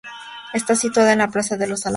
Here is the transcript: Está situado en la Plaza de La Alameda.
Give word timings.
Está 0.51 0.73
situado 0.75 1.09
en 1.11 1.19
la 1.19 1.27
Plaza 1.27 1.57
de 1.57 1.67
La 1.67 1.75
Alameda. 1.75 1.89